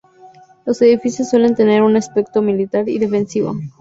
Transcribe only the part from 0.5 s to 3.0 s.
Los edificios suelen tener un aspecto militar y